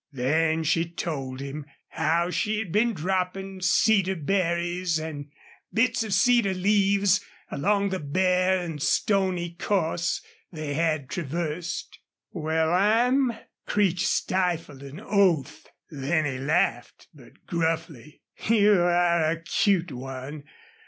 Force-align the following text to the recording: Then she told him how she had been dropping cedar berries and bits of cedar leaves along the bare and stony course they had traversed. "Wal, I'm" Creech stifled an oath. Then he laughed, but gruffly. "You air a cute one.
Then 0.11 0.63
she 0.63 0.85
told 0.89 1.41
him 1.41 1.63
how 1.89 2.31
she 2.31 2.57
had 2.57 2.71
been 2.71 2.93
dropping 2.95 3.61
cedar 3.61 4.15
berries 4.15 4.97
and 4.97 5.29
bits 5.71 6.03
of 6.03 6.11
cedar 6.11 6.55
leaves 6.55 7.23
along 7.51 7.89
the 7.89 7.99
bare 7.99 8.57
and 8.59 8.81
stony 8.81 9.51
course 9.51 10.23
they 10.51 10.73
had 10.73 11.07
traversed. 11.07 11.99
"Wal, 12.31 12.73
I'm" 12.73 13.31
Creech 13.67 14.07
stifled 14.07 14.81
an 14.81 14.99
oath. 14.99 15.67
Then 15.91 16.25
he 16.25 16.39
laughed, 16.39 17.07
but 17.13 17.45
gruffly. 17.45 18.23
"You 18.49 18.71
air 18.73 19.29
a 19.29 19.43
cute 19.43 19.91
one. 19.91 20.45